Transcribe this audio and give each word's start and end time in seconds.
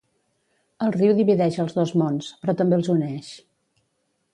El 0.85 0.93
riu 0.95 1.13
divideix 1.19 1.59
els 1.65 1.77
dos 1.77 1.95
mons, 2.03 2.33
però 2.41 2.57
també 2.63 2.81
els 2.83 2.95
uneix. 2.97 3.35